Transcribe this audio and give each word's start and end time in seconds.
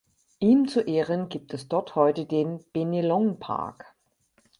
Ihm 0.39 0.67
zu 0.67 0.81
Ehren 0.87 1.29
gibt 1.29 1.53
es 1.53 1.67
dort 1.67 1.93
heute 1.93 2.25
den 2.25 2.65
Bennelong 2.73 3.37
Park. 3.37 3.93